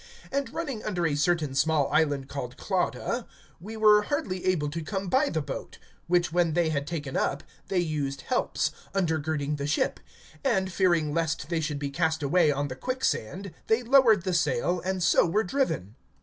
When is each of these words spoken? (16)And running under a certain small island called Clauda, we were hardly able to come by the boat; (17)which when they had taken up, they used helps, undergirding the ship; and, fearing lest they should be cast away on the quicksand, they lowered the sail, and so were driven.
(16)And 0.31 0.51
running 0.51 0.83
under 0.83 1.05
a 1.05 1.13
certain 1.13 1.53
small 1.53 1.87
island 1.93 2.27
called 2.27 2.57
Clauda, 2.57 3.27
we 3.59 3.77
were 3.77 4.01
hardly 4.01 4.43
able 4.45 4.67
to 4.67 4.81
come 4.81 5.07
by 5.09 5.29
the 5.29 5.43
boat; 5.43 5.77
(17)which 6.09 6.31
when 6.31 6.53
they 6.53 6.69
had 6.69 6.87
taken 6.87 7.15
up, 7.15 7.43
they 7.67 7.77
used 7.77 8.21
helps, 8.21 8.71
undergirding 8.95 9.57
the 9.57 9.67
ship; 9.67 9.99
and, 10.43 10.73
fearing 10.73 11.13
lest 11.13 11.49
they 11.49 11.59
should 11.59 11.77
be 11.77 11.91
cast 11.91 12.23
away 12.23 12.51
on 12.51 12.67
the 12.67 12.75
quicksand, 12.75 13.53
they 13.67 13.83
lowered 13.83 14.23
the 14.23 14.33
sail, 14.33 14.79
and 14.83 15.03
so 15.03 15.23
were 15.23 15.43
driven. 15.43 15.93